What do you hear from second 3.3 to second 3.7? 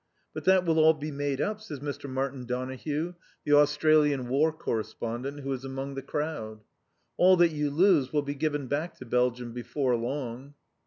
the